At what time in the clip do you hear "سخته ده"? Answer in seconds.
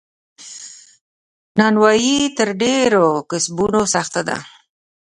3.93-4.37